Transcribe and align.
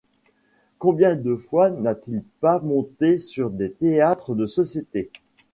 Combien 0.79 1.15
de 1.15 1.35
fois 1.35 1.69
n’a-t-il 1.69 2.23
pas 2.39 2.59
monté 2.61 3.19
sur 3.19 3.51
des 3.51 3.71
théâtres 3.71 4.33
de 4.33 4.47
société! 4.47 5.11